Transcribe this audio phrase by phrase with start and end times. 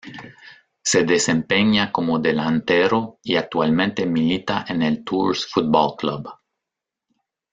[0.83, 6.27] Se desempeña como delantero y actualmente milita en el Tours Football Club.